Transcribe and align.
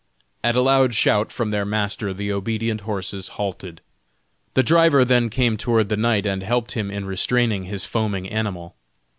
At 0.43 0.55
a 0.55 0.61
loud 0.61 0.95
shout 0.95 1.31
from 1.31 1.51
their 1.51 1.63
master, 1.63 2.11
the 2.11 2.31
obedient 2.31 2.81
horses 2.81 3.27
halted. 3.37 3.81
The 4.55 4.63
driver 4.63 5.05
then 5.05 5.29
came 5.29 5.57
toward 5.57 5.89
the 5.89 5.95
knight, 5.95 6.25
and 6.25 6.41
helped 6.41 6.71
him 6.71 6.89
in 6.89 7.05
restraining 7.05 7.65
his 7.65 7.85
foaming 7.85 8.27
animal. 8.27 8.75